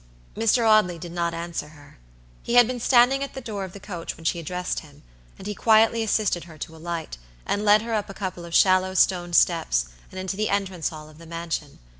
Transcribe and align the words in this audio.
Mr. 0.35 0.67
Audley 0.67 0.97
did 0.97 1.11
not 1.11 1.31
answer 1.31 1.67
her. 1.67 1.99
He 2.41 2.55
had 2.55 2.65
been 2.65 2.79
standing 2.79 3.21
at 3.23 3.35
the 3.35 3.39
door 3.39 3.65
of 3.65 3.71
the 3.73 3.79
coach 3.79 4.17
when 4.17 4.23
she 4.25 4.39
addressed 4.39 4.79
him, 4.79 5.03
and 5.37 5.45
he 5.45 5.53
quietly 5.53 6.01
assisted 6.01 6.45
her 6.45 6.57
to 6.57 6.75
alight, 6.75 7.19
and 7.45 7.63
led 7.63 7.83
her 7.83 7.93
up 7.93 8.09
a 8.09 8.13
couple 8.15 8.43
of 8.43 8.55
shallow 8.55 8.95
stone 8.95 9.31
steps, 9.31 9.89
and 10.09 10.19
into 10.19 10.35
the 10.35 10.49
entrance 10.49 10.89
hall 10.89 11.07
of 11.07 11.19
the 11.19 11.27
mansion. 11.27 11.77